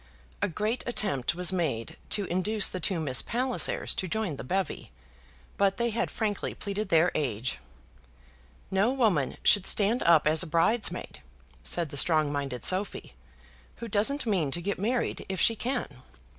[0.41, 4.89] A great attempt was made to induce the two Miss Pallisers to join the bevy,
[5.57, 7.59] but they had frankly pleaded their age.
[8.71, 11.21] "No woman should stand up as a bridesmaid,"
[11.63, 13.13] said the strong minded Sophy,
[13.75, 15.87] "who doesn't mean to get married if she can.